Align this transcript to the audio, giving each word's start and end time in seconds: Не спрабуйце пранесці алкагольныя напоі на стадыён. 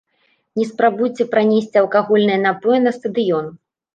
Не 0.59 0.63
спрабуйце 0.69 1.27
пранесці 1.33 1.77
алкагольныя 1.83 2.39
напоі 2.47 2.79
на 2.89 2.95
стадыён. 2.99 3.45